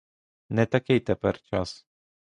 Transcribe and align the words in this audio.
Не 0.49 0.65
такий 0.65 0.99
тепер 0.99 1.41
час. 1.41 1.85